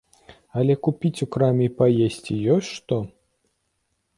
[0.61, 2.95] Але купіць у краме і паесці ёсць што?